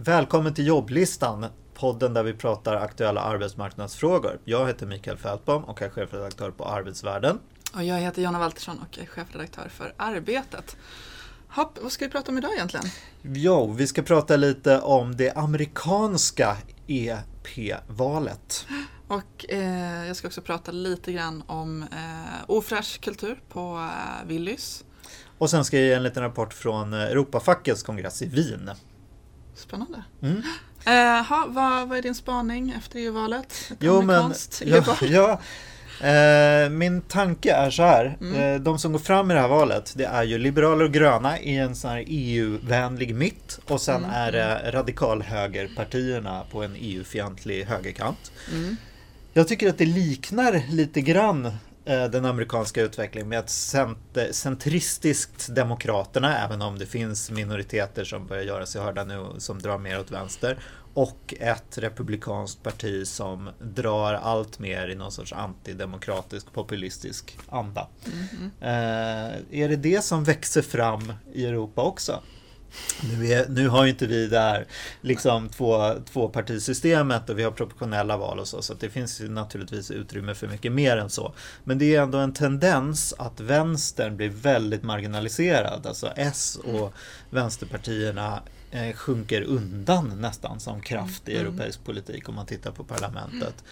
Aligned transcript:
Välkommen 0.00 0.54
till 0.54 0.66
jobblistan, 0.66 1.46
podden 1.74 2.14
där 2.14 2.22
vi 2.22 2.32
pratar 2.32 2.76
aktuella 2.76 3.20
arbetsmarknadsfrågor. 3.20 4.40
Jag 4.44 4.66
heter 4.66 4.86
Mikael 4.86 5.16
Fältbom 5.16 5.64
och 5.64 5.82
är 5.82 5.88
chefredaktör 5.88 6.50
på 6.50 6.64
Arbetsvärlden. 6.64 7.38
Och 7.74 7.84
jag 7.84 8.00
heter 8.00 8.22
Jonna 8.22 8.38
Waltersson 8.38 8.78
och 8.78 8.98
är 8.98 9.06
chefredaktör 9.06 9.68
för 9.68 9.94
Arbetet. 9.96 10.76
Hopp, 11.48 11.78
vad 11.82 11.92
ska 11.92 12.04
vi 12.04 12.10
prata 12.10 12.32
om 12.32 12.38
idag 12.38 12.52
egentligen? 12.54 12.86
Jo, 13.22 13.72
vi 13.72 13.86
ska 13.86 14.02
prata 14.02 14.36
lite 14.36 14.80
om 14.80 15.16
det 15.16 15.36
amerikanska 15.36 16.56
EP-valet. 16.86 18.66
Och 19.08 19.46
eh, 19.48 20.06
jag 20.06 20.16
ska 20.16 20.28
också 20.28 20.40
prata 20.40 20.72
lite 20.72 21.12
grann 21.12 21.42
om 21.46 21.82
eh, 21.82 22.44
ofräsch 22.46 23.00
kultur 23.00 23.40
på 23.48 23.90
eh, 23.90 24.26
Willys. 24.28 24.84
Och 25.38 25.50
sen 25.50 25.64
ska 25.64 25.78
jag 25.78 25.86
ge 25.86 25.92
en 25.92 26.02
liten 26.02 26.22
rapport 26.22 26.54
från 26.54 26.92
Europafackets 26.92 27.82
kongress 27.82 28.22
i 28.22 28.26
Wien. 28.26 28.70
Spännande. 29.58 30.02
Mm. 30.22 30.42
Eh, 30.84 31.26
ha, 31.26 31.46
vad, 31.48 31.88
vad 31.88 31.98
är 31.98 32.02
din 32.02 32.14
spaning 32.14 32.74
efter 32.76 32.98
EU-valet? 32.98 33.72
Jo, 33.80 34.02
men, 34.02 34.32
ja, 34.64 34.96
ja, 35.00 35.40
eh, 36.08 36.70
min 36.70 37.00
tanke 37.02 37.52
är 37.52 37.70
så 37.70 37.82
här. 37.82 38.16
Mm. 38.20 38.34
Eh, 38.34 38.60
de 38.60 38.78
som 38.78 38.92
går 38.92 38.98
fram 38.98 39.30
i 39.30 39.34
det 39.34 39.40
här 39.40 39.48
valet, 39.48 39.92
det 39.96 40.04
är 40.04 40.22
ju 40.22 40.38
liberaler 40.38 40.84
och 40.84 40.92
gröna 40.92 41.38
i 41.38 41.56
en 41.56 41.76
sån 41.76 41.90
här 41.90 42.04
EU-vänlig 42.06 43.14
mitt 43.14 43.60
och 43.64 43.80
sen 43.80 44.04
mm. 44.04 44.10
är 44.10 44.32
det 44.32 44.70
radikalhögerpartierna 44.72 46.44
på 46.50 46.62
en 46.62 46.76
EU-fientlig 46.78 47.64
högerkant. 47.64 48.32
Mm. 48.52 48.76
Jag 49.32 49.48
tycker 49.48 49.68
att 49.68 49.78
det 49.78 49.86
liknar 49.86 50.62
lite 50.70 51.00
grann 51.00 51.52
den 51.88 52.24
amerikanska 52.24 52.82
utvecklingen 52.82 53.28
med 53.28 53.38
ett 53.38 54.34
centristiskt 54.34 55.54
demokraterna, 55.54 56.38
även 56.38 56.62
om 56.62 56.78
det 56.78 56.86
finns 56.86 57.30
minoriteter 57.30 58.04
som 58.04 58.26
börjar 58.26 58.42
göra 58.42 58.66
sig 58.66 58.82
hörda 58.82 59.04
nu 59.04 59.26
som 59.38 59.58
drar 59.58 59.78
mer 59.78 60.00
åt 60.00 60.10
vänster. 60.10 60.58
Och 60.94 61.34
ett 61.40 61.78
republikanskt 61.78 62.62
parti 62.62 63.06
som 63.06 63.50
drar 63.58 64.14
allt 64.14 64.58
mer 64.58 64.88
i 64.88 64.94
någon 64.94 65.12
sorts 65.12 65.32
antidemokratisk 65.32 66.52
populistisk 66.52 67.38
anda. 67.48 67.88
Mm 68.06 68.18
-hmm. 68.26 69.44
är 69.50 69.68
det 69.68 69.76
det 69.76 70.04
som 70.04 70.24
växer 70.24 70.62
fram 70.62 71.12
i 71.32 71.46
Europa 71.46 71.82
också? 71.82 72.22
Nu, 73.02 73.26
är, 73.26 73.48
nu 73.48 73.68
har 73.68 73.84
ju 73.84 73.90
inte 73.90 74.06
vi 74.06 74.26
det 74.26 74.38
här 74.38 74.66
liksom 75.00 75.48
två, 75.48 75.94
tvåpartisystemet 76.12 77.30
och 77.30 77.38
vi 77.38 77.42
har 77.42 77.50
proportionella 77.50 78.16
val 78.16 78.38
och 78.38 78.48
så, 78.48 78.62
så 78.62 78.74
det 78.74 78.90
finns 78.90 79.20
ju 79.20 79.28
naturligtvis 79.28 79.90
utrymme 79.90 80.34
för 80.34 80.48
mycket 80.48 80.72
mer 80.72 80.96
än 80.96 81.10
så. 81.10 81.34
Men 81.64 81.78
det 81.78 81.94
är 81.94 82.02
ändå 82.02 82.18
en 82.18 82.32
tendens 82.32 83.14
att 83.18 83.40
vänstern 83.40 84.16
blir 84.16 84.28
väldigt 84.28 84.82
marginaliserad, 84.82 85.86
alltså 85.86 86.12
S 86.16 86.58
och 86.64 86.94
vänsterpartierna 87.30 88.42
eh, 88.70 88.92
sjunker 88.96 89.42
undan 89.42 90.20
nästan 90.20 90.60
som 90.60 90.80
kraft 90.80 91.28
i 91.28 91.36
mm. 91.36 91.46
europeisk 91.46 91.84
politik 91.84 92.28
om 92.28 92.34
man 92.34 92.46
tittar 92.46 92.70
på 92.70 92.84
parlamentet. 92.84 93.64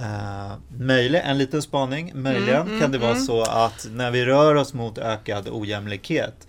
Uh, 0.00 0.52
möjligen, 0.68 1.26
en 1.26 1.38
liten 1.38 1.62
spaning, 1.62 2.12
möjligen 2.14 2.66
mm, 2.66 2.80
kan 2.80 2.92
det 2.92 2.98
vara 2.98 3.10
mm. 3.10 3.22
så 3.22 3.42
att 3.42 3.86
när 3.90 4.10
vi 4.10 4.24
rör 4.24 4.54
oss 4.54 4.74
mot 4.74 4.98
ökad 4.98 5.48
ojämlikhet 5.48 6.46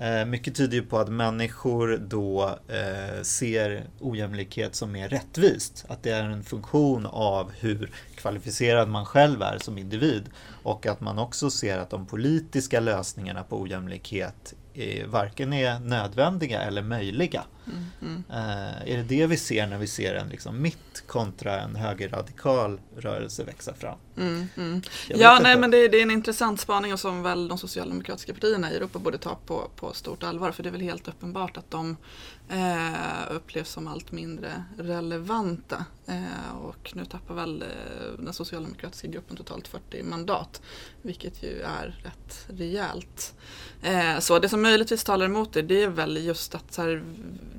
Eh, 0.00 0.24
mycket 0.24 0.54
tyder 0.54 0.76
ju 0.76 0.82
på 0.82 0.98
att 0.98 1.08
människor 1.08 1.96
då 1.96 2.58
eh, 2.68 3.22
ser 3.22 3.84
ojämlikhet 4.00 4.74
som 4.74 4.92
mer 4.92 5.08
rättvist. 5.08 5.84
Att 5.88 6.02
det 6.02 6.10
är 6.10 6.24
en 6.24 6.44
funktion 6.44 7.06
av 7.06 7.52
hur 7.58 7.90
kvalificerad 8.14 8.88
man 8.88 9.06
själv 9.06 9.42
är 9.42 9.58
som 9.58 9.78
individ. 9.78 10.30
Och 10.62 10.86
att 10.86 11.00
man 11.00 11.18
också 11.18 11.50
ser 11.50 11.78
att 11.78 11.90
de 11.90 12.06
politiska 12.06 12.80
lösningarna 12.80 13.42
på 13.42 13.60
ojämlikhet 13.60 14.54
eh, 14.74 15.06
varken 15.06 15.52
är 15.52 15.78
nödvändiga 15.78 16.62
eller 16.62 16.82
möjliga. 16.82 17.42
Mm, 17.70 17.84
mm. 18.02 18.24
Eh, 18.30 18.92
är 18.92 18.96
det 18.96 19.02
det 19.02 19.26
vi 19.26 19.36
ser 19.36 19.66
när 19.66 19.78
vi 19.78 19.86
ser 19.86 20.14
en 20.14 20.28
liksom 20.28 20.62
mitt 20.62 21.02
kontra 21.06 21.60
en 21.60 21.76
högerradikal 21.76 22.80
rörelse 22.96 23.44
växa 23.44 23.74
fram? 23.74 23.98
Mm, 24.16 24.48
mm. 24.56 24.82
ja, 25.08 25.38
nej, 25.42 25.58
men 25.58 25.70
det, 25.70 25.88
det, 25.88 25.98
är 25.98 26.02
en 26.02 26.10
intressant 26.10 26.60
spaning 26.60 26.92
och 26.92 27.00
som 27.00 27.22
väl 27.22 27.48
de 27.48 27.58
socialdemokratiska 27.58 28.34
partierna 28.34 28.72
i 28.72 28.76
Europa 28.76 28.98
borde 28.98 29.18
ta 29.18 29.38
på, 29.46 29.70
på 29.76 29.92
stort 29.92 30.22
allvar. 30.22 30.52
För 30.52 30.62
det 30.62 30.68
är 30.68 30.72
väl 30.72 30.80
helt 30.80 31.08
uppenbart 31.08 31.56
att 31.56 31.70
de 31.70 31.96
eh, 32.48 33.34
upplevs 33.36 33.70
som 33.70 33.88
allt 33.88 34.12
mindre 34.12 34.64
relevanta. 34.78 35.84
Eh, 36.06 36.56
och 36.62 36.92
nu 36.94 37.04
tappar 37.04 37.34
väl 37.34 37.62
eh, 37.62 37.68
den 38.18 38.34
socialdemokratiska 38.34 39.08
gruppen 39.08 39.36
totalt 39.36 39.68
40 39.68 40.02
mandat. 40.02 40.62
Vilket 41.02 41.42
ju 41.42 41.62
är 41.62 42.00
rätt 42.04 42.46
rejält. 42.46 43.34
Eh, 43.82 44.18
så 44.18 44.38
det 44.38 44.48
som 44.48 44.62
möjligtvis 44.62 45.04
talar 45.04 45.26
emot 45.26 45.52
det, 45.52 45.62
det 45.62 45.82
är 45.82 45.88
väl 45.88 46.24
just 46.24 46.54
att 46.54 46.72
så 46.72 46.82
här, 46.82 47.02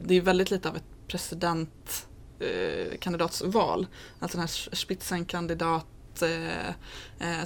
det 0.03 0.15
är 0.15 0.21
väldigt 0.21 0.51
lite 0.51 0.69
av 0.69 0.75
ett 0.75 0.83
presidentkandidatsval. 1.07 3.87
alltså 4.19 4.37
den 4.37 4.47
här 4.47 4.75
spitsenkandidat 4.75 5.85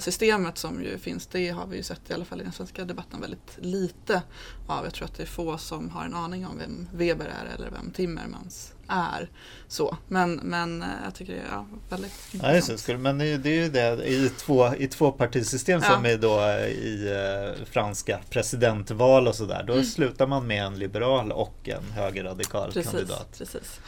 systemet 0.00 0.58
som 0.58 0.82
ju 0.82 0.98
finns, 0.98 1.26
det 1.26 1.48
har 1.48 1.66
vi 1.66 1.76
ju 1.76 1.82
sett 1.82 2.10
i 2.10 2.12
alla 2.12 2.24
fall 2.24 2.40
i 2.40 2.44
den 2.44 2.52
svenska 2.52 2.84
debatten 2.84 3.20
väldigt 3.20 3.58
lite 3.58 4.22
av. 4.66 4.84
Jag 4.84 4.94
tror 4.94 5.04
att 5.04 5.16
det 5.16 5.22
är 5.22 5.26
få 5.26 5.58
som 5.58 5.90
har 5.90 6.04
en 6.04 6.14
aning 6.14 6.46
om 6.46 6.58
vem 6.58 6.88
Weber 6.92 7.24
är 7.24 7.54
eller 7.54 7.70
vem 7.70 7.90
Timmermans 7.90 8.72
är. 8.88 9.30
Så. 9.68 9.96
Men, 10.08 10.34
men 10.34 10.82
eh, 10.82 10.88
jag 11.04 11.14
tycker 11.14 11.32
det 11.32 11.38
är 11.38 11.46
ja, 11.50 11.66
väldigt 11.88 12.34
intressant. 12.34 12.88
Ja, 12.88 12.98
men 12.98 13.18
det 13.18 13.48
är 13.48 13.62
ju 13.62 13.68
det 13.68 14.08
i 14.08 14.28
två, 14.28 14.74
i 14.74 14.88
två 14.88 15.12
partisystem 15.12 15.80
ja. 15.84 15.94
som 15.94 16.06
är 16.06 16.16
då 16.16 16.40
i 16.68 17.08
eh, 17.08 17.64
franska 17.64 18.20
presidentval 18.30 19.28
och 19.28 19.34
sådär. 19.34 19.64
Då 19.66 19.72
mm. 19.72 19.84
slutar 19.84 20.26
man 20.26 20.46
med 20.46 20.64
en 20.64 20.78
liberal 20.78 21.32
och 21.32 21.68
en 21.68 21.92
högerradikal 21.94 22.72
precis, 22.72 22.90
kandidat. 22.90 23.38
Precis. 23.38 23.80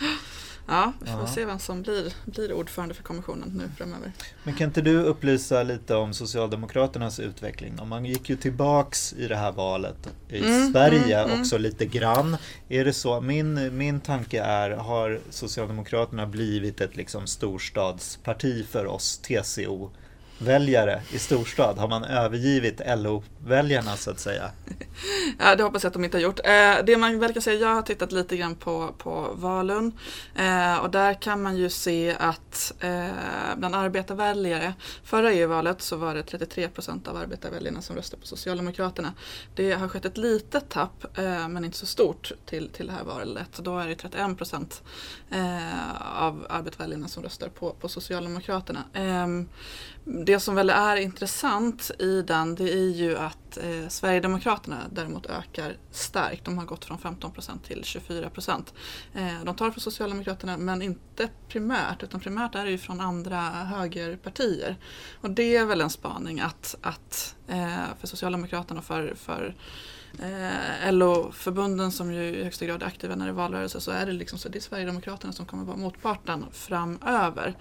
Ja, 0.69 0.93
vi 1.01 1.07
får 1.07 1.21
ja. 1.21 1.27
se 1.27 1.45
vem 1.45 1.59
som 1.59 1.83
blir, 1.83 2.13
blir 2.25 2.53
ordförande 2.53 2.95
för 2.95 3.03
kommissionen 3.03 3.49
nu 3.49 3.71
framöver. 3.77 4.13
Men 4.45 4.55
kan 4.55 4.67
inte 4.67 4.81
du 4.81 5.03
upplysa 5.03 5.63
lite 5.63 5.95
om 5.95 6.15
Socialdemokraternas 6.15 7.21
utveckling? 7.21 7.81
Om 7.81 7.89
man 7.89 8.05
gick 8.05 8.31
ju 8.31 8.37
tillbaks 8.37 9.13
i 9.13 9.29
det 9.29 9.37
här 9.37 9.53
valet 9.53 10.09
i 10.29 10.39
mm, 10.39 10.73
Sverige 10.73 11.19
mm, 11.19 11.31
mm. 11.31 11.41
också 11.41 11.59
lite 11.59 11.87
grann. 11.87 12.37
Är 12.69 12.85
det 12.85 12.93
så? 12.93 13.21
Min, 13.21 13.77
min 13.77 14.01
tanke 14.01 14.43
är, 14.43 14.71
har 14.71 15.21
Socialdemokraterna 15.31 16.27
blivit 16.27 16.81
ett 16.81 16.97
liksom 16.97 17.27
storstadsparti 17.27 18.67
för 18.67 18.87
oss 18.87 19.19
TCO? 19.19 19.91
Väljare 20.39 21.03
i 21.11 21.19
storstad? 21.19 21.79
Har 21.79 21.89
man 21.89 22.05
övergivit 22.05 22.81
LO-väljarna 22.87 23.97
så 23.97 24.11
att 24.11 24.21
säga? 24.21 24.51
Ja, 25.39 25.57
det 25.57 25.63
hoppas 25.63 25.83
jag 25.83 25.89
att 25.89 25.95
de 25.95 26.05
inte 26.05 26.17
har 26.17 26.23
gjort. 26.23 26.41
Eh, 26.45 26.85
det 26.87 26.97
man 26.97 27.21
väl 27.21 27.33
kan 27.33 27.43
säga, 27.43 27.61
jag 27.61 27.75
har 27.75 27.83
tittat 27.83 28.13
lite 28.13 28.37
grann 28.37 28.55
på, 28.55 28.95
på 28.99 29.29
Valun 29.35 29.93
eh, 30.37 30.77
och 30.77 30.91
där 30.91 31.15
kan 31.15 31.43
man 31.43 31.57
ju 31.57 31.71
se 31.71 32.17
att 32.19 32.75
eh, 32.81 33.07
bland 33.57 33.75
arbetarväljare, 33.75 34.75
förra 35.05 35.33
EU-valet 35.33 35.83
så 35.83 35.97
var 35.97 36.15
det 36.15 36.23
33 36.23 36.69
procent 36.69 37.09
av 37.09 37.17
arbetarväljarna 37.17 37.83
som 37.83 37.97
röstade 37.97 38.21
på 38.21 38.27
Socialdemokraterna. 38.27 39.13
Det 39.55 39.73
har 39.73 39.89
skett 39.89 40.05
ett 40.05 40.17
litet 40.17 40.69
tapp, 40.69 41.19
eh, 41.19 41.49
men 41.49 41.65
inte 41.65 41.79
så 41.79 41.87
stort, 41.87 42.33
till, 42.47 42.69
till 42.69 42.87
det 42.87 42.93
här 42.93 43.05
valet. 43.05 43.59
Då 43.59 43.79
är 43.79 43.89
det 43.89 43.95
31 43.95 44.37
procent 44.39 44.83
eh, 45.31 46.23
av 46.23 46.47
arbetarväljarna 46.49 47.09
som 47.09 47.23
röstar 47.23 47.49
på, 47.49 47.71
på 47.71 47.89
Socialdemokraterna. 47.89 48.85
Ehm, 48.95 49.49
det 50.29 50.41
som 50.41 50.55
väl 50.55 50.71
är 50.71 50.97
intressant 50.97 51.91
i 51.99 52.23
den 52.23 52.55
det 52.55 52.73
är 52.73 52.91
ju 52.91 53.19
att 53.19 53.57
eh, 53.57 53.89
Sverigedemokraterna 53.89 54.77
däremot 54.91 55.27
ökar 55.27 55.77
starkt. 55.91 56.45
De 56.45 56.59
har 56.59 56.65
gått 56.65 56.85
från 56.85 56.99
15 56.99 57.33
procent 57.33 57.65
till 57.65 57.85
24 57.85 58.31
Eh, 59.15 59.45
de 59.45 59.57
tar 59.57 59.71
från 59.71 59.81
Socialdemokraterna 59.81 60.57
men 60.57 60.83
inte 60.83 61.29
primärt 61.49 62.03
utan 62.03 62.21
primärt 62.21 62.55
är 62.55 62.65
det 62.65 62.71
ju 62.71 62.79
från 62.79 63.01
andra 63.01 63.41
högerpartier. 63.41 64.77
Och 65.21 65.31
det 65.31 65.57
är 65.57 65.65
väl 65.65 65.81
en 65.81 65.91
spaning 65.91 66.41
att, 66.41 66.77
att 66.83 67.37
eh, 67.49 67.85
för 68.01 68.07
Socialdemokraterna 68.07 68.81
och 68.81 68.87
för, 68.87 69.15
för 69.15 69.55
eh, 70.19 70.93
LO-förbunden 70.93 71.93
som 71.93 72.13
ju 72.13 72.23
i 72.23 72.45
högsta 72.45 72.67
grad 72.67 72.83
är 72.83 72.87
aktiva 72.87 73.15
när 73.15 73.25
det 73.25 73.31
är 73.31 73.35
valrörelse 73.35 73.81
så 73.81 73.91
är 73.91 74.07
det 74.07 74.13
liksom 74.13 74.39
så 74.39 74.49
det 74.49 74.59
är 74.59 74.61
Sverigedemokraterna 74.61 75.33
som 75.33 75.47
kommer 75.47 75.65
vara 75.65 75.77
motparten 75.77 76.45
framöver. 76.53 77.55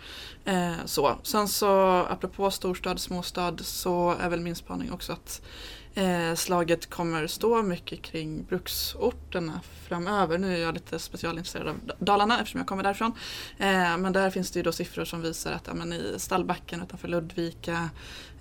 Eh, 0.45 0.74
så. 0.86 1.16
Sen 1.24 1.48
så 1.48 1.89
apropå 2.10 2.51
storstad, 2.51 3.00
småstad 3.00 3.57
så 3.57 4.16
är 4.19 4.30
väl 4.30 4.42
min 4.42 4.56
spaning 4.56 4.92
också 4.92 5.13
att 5.13 5.42
eh, 5.97 6.35
slaget 6.35 6.89
kommer 6.89 7.27
stå 7.27 7.63
mycket 7.63 8.01
kring 8.01 8.44
bruksorterna 8.44 9.61
framöver. 9.88 10.38
Nu 10.38 10.53
är 10.53 10.61
jag 10.61 10.73
lite 10.73 10.99
specialintresserad 10.99 11.67
av 11.67 11.75
Dalarna 11.99 12.39
eftersom 12.39 12.59
jag 12.59 12.67
kommer 12.67 12.83
därifrån. 12.83 13.11
Eh, 13.57 13.97
men 13.97 14.13
där 14.13 14.29
finns 14.29 14.51
det 14.51 14.59
ju 14.59 14.63
då 14.63 14.71
siffror 14.71 15.05
som 15.05 15.21
visar 15.21 15.51
att 15.51 15.67
ja, 15.67 15.73
men 15.73 15.94
i 15.94 16.15
Stallbacken 16.17 16.81
utanför 16.81 17.07
Ludvika, 17.07 17.89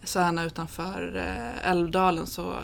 Särna 0.03 0.45
utanför 0.45 1.17
eh, 1.17 1.71
Älvdalen 1.71 2.27
så 2.27 2.57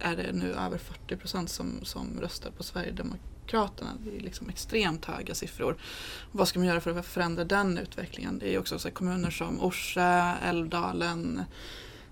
är 0.00 0.16
det 0.16 0.32
nu 0.32 0.52
över 0.52 0.78
40 0.78 1.16
procent 1.16 1.50
som, 1.50 1.80
som 1.82 2.20
röstar 2.20 2.50
på 2.50 2.62
Sverigedemokraterna. 2.62 3.90
Det 4.04 4.16
är 4.16 4.20
liksom 4.20 4.48
extremt 4.48 5.04
höga 5.04 5.34
siffror. 5.34 5.76
vad 6.32 6.48
ska 6.48 6.58
man 6.58 6.68
göra 6.68 6.80
för 6.80 6.98
att 6.98 7.06
förändra 7.06 7.44
den 7.44 7.78
utvecklingen? 7.78 8.38
Det 8.38 8.54
är 8.54 8.58
också 8.58 8.78
så 8.78 8.90
kommuner 8.90 9.30
som 9.30 9.60
Orsa, 9.60 10.36
Älvdalen, 10.44 11.42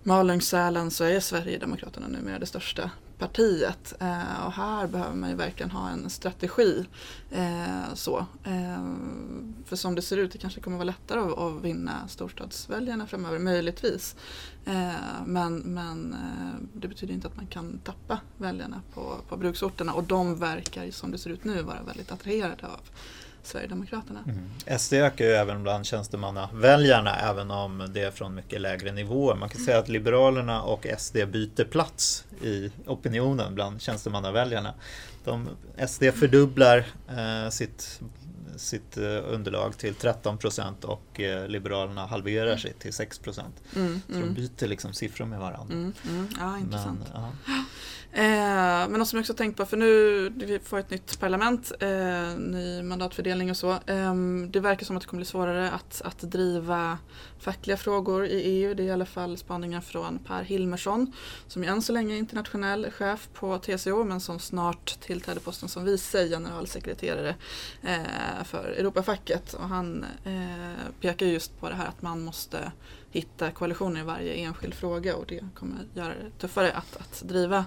Malung-Sälen 0.07 0.91
så 0.91 1.05
är 1.05 1.21
Sverigedemokraterna 1.21 2.09
numera 2.09 2.39
det 2.39 2.47
största 2.47 2.91
partiet. 3.19 3.95
Eh, 4.01 4.47
och 4.47 4.53
här 4.53 4.87
behöver 4.87 5.15
man 5.15 5.31
ju 5.31 5.37
verkligen 5.37 5.71
ha 5.71 5.91
en 5.91 6.11
strategi. 6.11 6.85
Eh, 7.31 7.95
så. 7.95 8.27
Eh, 8.45 8.85
för 9.65 9.77
som 9.77 9.95
det 9.95 10.03
ser 10.03 10.17
ut, 10.17 10.33
det 10.33 10.39
kanske 10.39 10.61
kommer 10.61 10.77
vara 10.77 10.85
lättare 10.85 11.21
att, 11.21 11.39
att 11.39 11.63
vinna 11.63 12.09
storstadsväljarna 12.09 13.07
framöver, 13.07 13.39
möjligtvis. 13.39 14.17
Eh, 14.65 14.93
men 15.27 15.59
men 15.59 16.13
eh, 16.13 16.81
det 16.81 16.89
betyder 16.89 17.15
inte 17.15 17.29
att 17.29 17.37
man 17.37 17.47
kan 17.47 17.79
tappa 17.79 18.21
väljarna 18.39 18.83
på, 18.95 19.17
på 19.29 19.37
bruksorterna 19.37 19.93
och 19.93 20.05
de 20.05 20.39
verkar 20.39 20.91
som 20.91 21.11
det 21.11 21.19
ser 21.19 21.31
ut 21.31 21.45
nu 21.45 21.63
vara 21.63 21.83
väldigt 21.83 22.13
attraherade 22.13 22.67
av 22.67 22.81
Sverigedemokraterna. 23.47 24.21
Mm. 24.27 24.79
SD 24.79 24.93
ökar 24.93 25.25
ju 25.25 25.31
även 25.31 25.63
bland 25.63 25.87
tjänstemannaväljarna 25.87 27.17
även 27.17 27.51
om 27.51 27.91
det 27.95 28.01
är 28.01 28.11
från 28.11 28.35
mycket 28.35 28.61
lägre 28.61 28.93
nivåer. 28.93 29.35
Man 29.35 29.49
kan 29.49 29.61
säga 29.61 29.79
att 29.79 29.89
Liberalerna 29.89 30.63
och 30.63 30.87
SD 30.99 31.15
byter 31.15 31.65
plats 31.65 32.25
i 32.43 32.71
opinionen 32.87 33.55
bland 33.55 33.83
tjänstemannaväljarna. 33.83 34.75
De, 35.25 35.49
SD 35.89 36.05
fördubblar 36.15 36.87
eh, 37.09 37.51
sitt 37.51 38.01
sitt 38.57 38.97
eh, 38.97 39.33
underlag 39.35 39.79
till 39.79 39.95
13 39.95 40.39
procent 40.39 40.85
och 40.85 41.21
eh, 41.21 41.49
Liberalerna 41.49 42.07
halverar 42.07 42.47
mm. 42.47 42.59
sig 42.59 42.73
till 42.73 42.93
6 42.93 43.19
procent. 43.19 43.63
Mm, 43.77 44.01
så 44.09 44.15
mm. 44.15 44.35
de 44.35 44.41
byter 44.41 44.69
liksom 44.69 44.93
siffror 44.93 45.27
med 45.27 45.39
varandra. 45.39 45.75
Mm, 45.75 45.93
mm. 46.09 46.29
ja, 46.39 46.59
intressant. 46.59 47.01
Men, 47.13 47.23
ja. 47.47 47.65
Eh, 48.17 48.89
men 48.89 48.93
något 48.93 49.09
som 49.09 49.17
jag 49.17 49.23
också 49.23 49.35
tänkt 49.35 49.57
på, 49.57 49.67
för 49.67 49.77
nu 49.77 50.29
vi 50.37 50.59
får 50.59 50.79
ett 50.79 50.91
nytt 50.91 51.21
parlament, 51.21 51.73
eh, 51.81 52.37
ny 52.39 52.83
mandatfördelning 52.83 53.51
och 53.51 53.57
så. 53.57 53.71
Eh, 53.71 54.15
det 54.49 54.61
verkar 54.61 54.87
som 54.87 54.97
att 54.97 55.03
det 55.03 55.09
kommer 55.09 55.19
bli 55.19 55.27
svårare 55.27 55.71
att, 55.71 56.03
att 56.05 56.19
driva 56.19 56.99
fackliga 57.39 57.77
frågor 57.77 58.27
i 58.27 58.41
EU. 58.41 58.75
Det 58.75 58.83
är 58.83 58.87
i 58.87 58.91
alla 58.91 59.07
fall 59.07 59.39
spaningen 59.39 59.83
från 59.83 60.19
Per 60.19 60.43
Hilmersson 60.43 61.13
som 61.47 61.63
ju 61.63 61.69
än 61.69 61.83
så 61.83 61.93
länge 61.93 62.15
är 62.15 62.19
internationell 62.19 62.91
chef 62.91 63.29
på 63.33 63.59
TCO 63.59 64.05
men 64.05 64.21
som 64.21 64.39
snart 64.39 65.01
tillträder 65.15 65.41
posten 65.41 65.69
som 65.69 65.85
vice 65.85 66.29
generalsekreterare 66.29 67.35
eh, 67.83 68.45
för 68.45 68.75
Europafacket. 68.79 69.55
Och 69.55 69.69
han 69.69 70.07
eh, 70.25 70.93
pekar 71.01 71.27
just 71.27 71.61
på 71.61 71.69
det 71.69 71.75
här 71.75 71.87
att 71.87 72.03
man 72.03 72.21
måste 72.21 72.73
hitta 73.11 73.51
koalitioner 73.51 74.01
i 74.01 74.05
varje 74.05 74.35
enskild 74.35 74.75
fråga 74.75 75.17
och 75.17 75.25
det 75.29 75.41
kommer 75.55 75.79
göra 75.95 76.09
det 76.09 76.41
tuffare 76.41 76.73
att, 76.73 76.97
att 76.97 77.23
driva 77.29 77.59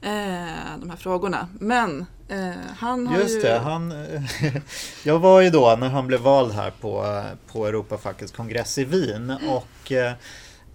eh, 0.00 0.78
de 0.80 0.90
här 0.90 0.96
frågorna. 0.96 1.48
Men 1.60 2.06
eh, 2.28 2.52
han 2.76 3.06
har 3.06 3.18
Just 3.18 3.36
ju... 3.36 3.40
det, 3.40 3.58
han, 3.58 4.06
jag 5.04 5.18
var 5.18 5.40
ju 5.40 5.50
då 5.50 5.76
när 5.80 5.88
han 5.88 6.06
blev 6.06 6.20
vald 6.20 6.52
här 6.52 6.70
på, 6.70 7.22
på 7.52 7.66
Europafackets 7.66 8.32
kongress 8.32 8.78
i 8.78 8.84
Wien 8.84 9.30
och 9.48 9.92
eh, 9.92 10.12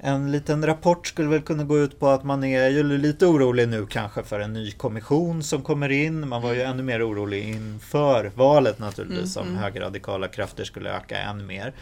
en 0.02 0.32
liten 0.32 0.66
rapport 0.66 1.08
skulle 1.08 1.30
väl 1.30 1.42
kunna 1.42 1.64
gå 1.64 1.80
ut 1.80 2.00
på 2.00 2.08
att 2.08 2.24
man 2.24 2.44
är 2.44 2.70
ju 2.70 2.84
lite 2.84 3.26
orolig 3.26 3.70
nu 3.70 3.86
kanske 3.86 4.24
för 4.24 4.40
en 4.40 4.54
ny 4.54 4.72
kommission 4.72 5.44
som 5.44 5.62
kommer 5.62 5.90
in. 5.90 6.30
Man 6.30 6.42
var 6.42 6.54
ju 6.54 6.62
ännu 6.62 6.84
mer 6.84 7.10
orolig 7.10 7.44
inför 7.44 8.32
valet 8.36 8.80
naturligtvis 8.80 9.38
mm, 9.38 9.48
om 9.48 9.54
mm. 9.54 9.64
högerradikala 9.64 10.28
krafter 10.28 10.64
skulle 10.64 10.90
öka 10.90 11.18
än 11.18 11.46
mer. 11.46 11.74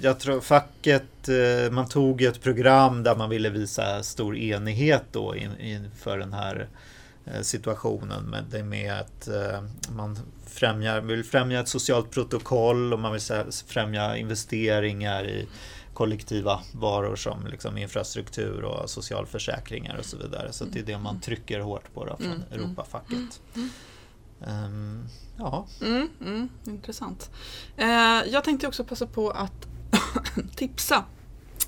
jag 0.01 0.19
tror 0.19 0.41
facket, 0.41 1.29
eh, 1.29 1.71
man 1.71 1.89
tog 1.89 2.21
ett 2.21 2.41
program 2.41 3.03
där 3.03 3.15
man 3.15 3.29
ville 3.29 3.49
visa 3.49 4.03
stor 4.03 4.37
enighet 4.37 5.03
då 5.11 5.35
in, 5.35 5.59
inför 5.59 6.17
den 6.17 6.33
här 6.33 6.69
eh, 7.25 7.41
situationen 7.41 8.23
med 8.23 8.43
det 8.51 8.63
med 8.63 8.93
att 8.93 9.27
eh, 9.27 9.63
man 9.95 10.19
främjar, 10.47 11.01
vill 11.01 11.23
främja 11.23 11.59
ett 11.59 11.67
socialt 11.67 12.11
protokoll 12.11 12.93
och 12.93 12.99
man 12.99 13.11
vill 13.11 13.21
främja 13.67 14.17
investeringar 14.17 15.27
i 15.27 15.47
kollektiva 15.93 16.61
varor 16.71 17.15
som 17.15 17.47
liksom 17.47 17.77
infrastruktur 17.77 18.63
och 18.63 18.89
socialförsäkringar 18.89 19.97
och 19.97 20.05
så 20.05 20.17
vidare. 20.17 20.51
Så 20.51 20.65
det 20.65 20.79
är 20.79 20.83
det 20.83 20.97
man 20.97 21.19
trycker 21.19 21.59
hårt 21.59 21.93
på 21.93 22.05
då 22.05 22.17
från 22.17 22.25
mm, 22.25 22.43
mm. 22.51 22.59
Europafacket. 22.59 23.41
Um, 24.39 25.07
ja. 25.37 25.65
Mm, 25.81 26.09
mm, 26.21 26.49
intressant. 26.67 27.29
Eh, 27.77 27.87
jag 28.31 28.43
tänkte 28.43 28.67
också 28.67 28.83
passa 28.83 29.07
på 29.07 29.31
att 29.31 29.67
tipsa 30.55 31.03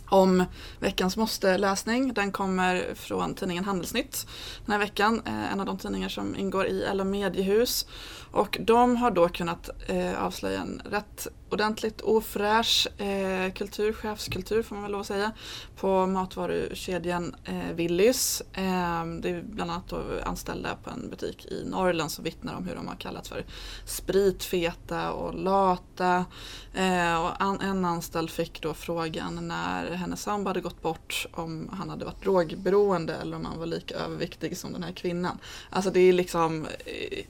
om 0.06 0.46
veckans 0.80 1.18
måste-läsning. 1.18 2.14
Den 2.14 2.32
kommer 2.32 2.94
från 2.96 3.36
tidningen 3.36 3.66
Handelsnytt 3.66 4.28
den 4.66 4.72
här 4.72 4.80
veckan. 4.80 5.22
Eh, 5.26 5.52
en 5.52 5.60
av 5.60 5.66
de 5.66 5.78
tidningar 5.78 6.10
som 6.10 6.36
ingår 6.36 6.68
i 6.68 6.86
LO 6.94 7.04
Mediehus. 7.04 7.88
Och 8.32 8.58
de 8.62 8.96
har 8.96 9.12
då 9.12 9.30
kunnat 9.30 9.70
eh, 9.88 10.24
avslöja 10.24 10.62
en 10.62 10.82
rätt 10.86 11.28
ordentligt 11.50 12.02
ofräsch 12.02 12.88
eh, 13.02 13.54
kultur, 13.54 13.94
chefskultur 13.94 14.64
får 14.64 14.76
man 14.76 14.84
väl 14.84 14.92
lov 14.92 15.02
att 15.02 15.08
säga, 15.08 15.32
på 15.76 16.06
matvarukedjan 16.06 17.36
eh, 17.46 17.76
Willys. 17.76 18.42
Eh, 18.54 19.06
det 19.22 19.30
är 19.30 19.44
bland 19.46 19.72
annat 19.72 19.94
anställda 20.24 20.78
på 20.84 20.90
en 20.90 21.10
butik 21.10 21.46
i 21.46 21.64
Norrland 21.66 22.12
som 22.12 22.24
vittnar 22.24 22.56
om 22.56 22.68
hur 22.68 22.76
de 22.76 22.88
har 22.88 22.96
kallats 22.96 23.30
för 23.30 23.46
spritfeta 23.86 25.12
och 25.12 25.34
lata. 25.34 26.26
Eh, 26.74 27.26
och 27.26 27.42
an, 27.44 27.62
en 27.62 27.86
anställd 27.86 28.30
fick 28.30 28.62
då 28.62 28.74
frågan 28.74 29.48
när 29.48 29.92
hennes 29.92 30.22
sambo 30.22 30.50
hade 30.50 30.62
gått 30.62 30.82
bort 30.82 31.26
om 31.32 31.70
han 31.74 31.90
hade 31.90 32.06
varit 32.06 32.24
drogberoende 32.24 33.16
eller 33.16 33.38
om 33.38 33.46
han 33.46 33.60
var 33.60 33.66
lika 33.66 33.96
överviktig 33.96 34.58
som 34.58 34.74
den 34.74 34.84
här 34.84 34.92
kvinnan. 34.92 35.40
Alltså 35.70 35.92
det 35.92 36.00
är 36.00 36.14
liksom 36.14 36.66
eh, 36.66 37.26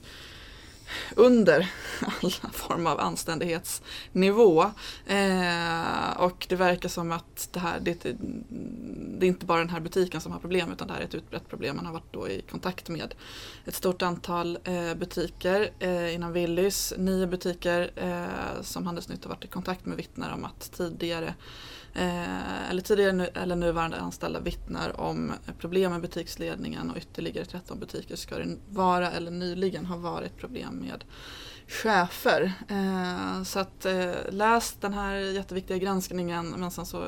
under 1.16 1.70
alla 2.00 2.52
form 2.52 2.86
av 2.86 3.00
anständighetsnivå. 3.00 4.62
Eh, 5.06 6.10
och 6.16 6.46
det 6.48 6.56
verkar 6.56 6.88
som 6.88 7.12
att 7.12 7.48
det 7.52 7.60
här, 7.60 7.80
det, 7.80 8.02
det, 9.18 9.26
är 9.26 9.28
inte 9.28 9.46
bara 9.46 9.58
den 9.58 9.70
här 9.70 9.80
butiken 9.80 10.20
som 10.20 10.32
har 10.32 10.38
problem 10.38 10.72
utan 10.72 10.88
det 10.88 10.94
här 10.94 11.00
är 11.00 11.04
ett 11.04 11.14
utbrett 11.14 11.48
problem. 11.48 11.76
Man 11.76 11.86
har 11.86 11.92
varit 11.92 12.12
då 12.12 12.28
i 12.28 12.42
kontakt 12.50 12.88
med 12.88 13.14
ett 13.64 13.74
stort 13.74 14.02
antal 14.02 14.58
eh, 14.64 14.94
butiker 14.94 15.70
eh, 15.78 16.14
inom 16.14 16.32
Willys, 16.32 16.94
nio 16.98 17.26
butiker 17.26 17.90
eh, 17.96 18.62
som 18.62 18.86
Handelsnytt 18.86 19.24
har 19.24 19.30
varit 19.30 19.44
i 19.44 19.48
kontakt 19.48 19.86
med 19.86 19.96
vittnar 19.96 20.34
om 20.34 20.44
att 20.44 20.72
tidigare 20.72 21.34
Eh, 21.98 22.70
eller 22.70 22.82
tidigare 22.82 23.26
eller 23.26 23.56
nuvarande 23.56 24.00
anställda 24.00 24.40
vittnar 24.40 25.00
om 25.00 25.32
problem 25.58 25.92
med 25.92 26.00
butiksledningen 26.00 26.90
och 26.90 26.96
ytterligare 26.96 27.44
13 27.44 27.80
butiker 27.80 28.16
ska 28.16 28.38
det 28.38 28.56
vara 28.68 29.10
eller 29.10 29.30
nyligen 29.30 29.86
ha 29.86 29.96
varit 29.96 30.36
problem 30.36 30.74
med 30.74 31.04
chefer. 31.68 32.52
Eh, 32.68 33.42
så 33.42 33.58
att 33.58 33.86
eh, 33.86 34.12
läs 34.30 34.76
den 34.80 34.94
här 34.94 35.14
jätteviktiga 35.14 35.78
granskningen 35.78 36.54
men 36.56 36.70
sen 36.70 36.86
så 36.86 37.06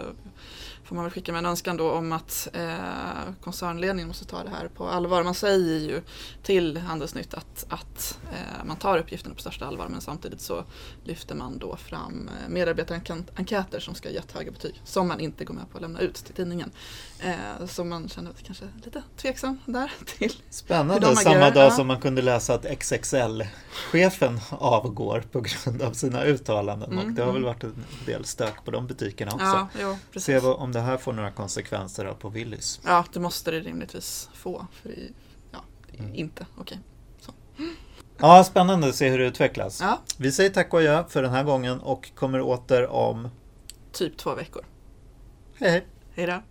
får 0.85 0.95
man 0.95 1.05
väl 1.05 1.13
skicka 1.13 1.33
med 1.33 1.39
en 1.39 1.47
önskan 1.47 1.77
då 1.77 1.93
om 1.93 2.13
att 2.13 2.49
eh, 2.53 3.35
koncernledningen 3.43 4.09
måste 4.09 4.25
ta 4.25 4.45
det 4.45 4.51
här 4.51 4.69
på 4.69 4.89
allvar. 4.89 5.23
Man 5.23 5.35
säger 5.35 5.79
ju 5.81 6.03
till 6.43 6.77
Handelsnytt 6.77 7.35
att, 7.35 7.67
att 7.69 8.19
man 8.65 8.77
tar 8.77 8.99
uppgifterna 8.99 9.35
på 9.35 9.41
största 9.41 9.67
allvar 9.67 9.89
men 9.89 10.01
samtidigt 10.01 10.41
så 10.41 10.65
lyfter 11.05 11.35
man 11.35 11.59
då 11.59 11.77
fram 11.77 12.31
medarbetarenkäter 12.49 13.81
som 13.81 13.95
ska 13.95 14.09
ha 14.09 14.15
gett 14.15 14.33
höga 14.33 14.51
betyg 14.51 14.83
som 14.85 15.09
man 15.09 15.21
inte 15.21 15.45
går 15.45 15.55
med 15.55 15.71
på 15.71 15.79
att 15.79 15.83
lämna 15.83 16.01
ut 16.01 16.15
till 16.15 16.35
tidningen. 16.35 16.71
Så 17.67 17.85
man 17.85 18.09
känner 18.09 18.33
sig 18.33 18.45
kanske 18.45 18.65
lite 18.85 19.03
tveksam 19.17 19.59
där 19.67 19.93
till 20.19 20.33
Spännande, 20.51 21.17
samma 21.17 21.51
dag 21.51 21.73
som 21.73 21.87
man 21.87 22.01
kunde 22.01 22.23
läsa 22.23 22.55
att 22.55 22.65
XXL-chefen 22.65 24.41
avgår 24.51 25.25
på 25.33 25.41
grund 25.41 25.83
av 25.83 25.93
sina 25.93 26.25
uttalanden 26.25 26.93
mm, 26.93 27.07
och 27.07 27.13
det 27.13 27.23
har 27.23 27.33
väl 27.33 27.43
mm. 27.43 27.47
varit 27.47 27.65
en 27.65 27.85
del 28.07 28.25
stök 28.25 28.65
på 28.65 28.71
de 28.71 28.87
butikerna 28.87 29.33
också. 29.33 29.69
Ja, 29.81 29.97
jo, 30.13 30.21
Se 30.21 30.39
om 30.39 30.73
det 30.73 30.81
här 30.81 30.97
får 30.97 31.13
några 31.13 31.31
konsekvenser 31.31 32.15
på 32.21 32.29
Willys. 32.29 32.81
Ja, 32.85 33.05
det 33.13 33.21
måste 33.21 33.51
det 33.51 33.61
rimligtvis 33.61 34.29
få. 34.35 34.67
För 34.73 34.89
det, 34.89 34.97
ja, 35.53 35.59
mm. 35.99 36.15
inte 36.15 36.47
okej. 36.57 36.63
Okay. 36.63 36.79
Ja, 38.21 38.45
spännande 38.45 38.89
att 38.89 38.95
se 38.95 39.09
hur 39.09 39.19
det 39.19 39.25
utvecklas. 39.25 39.81
Ja. 39.81 39.99
Vi 40.17 40.33
säger 40.33 40.51
tack 40.51 40.75
och 40.75 40.79
adjö 40.79 41.05
för 41.09 41.23
den 41.23 41.33
här 41.33 41.45
gången 41.45 41.81
och 41.81 42.11
kommer 42.15 42.41
åter 42.41 42.87
om 42.87 43.29
typ 43.93 44.17
två 44.17 44.35
veckor. 44.35 44.65
Hej 45.55 45.71
hej. 45.71 45.87
Hej 46.15 46.27
då. 46.27 46.43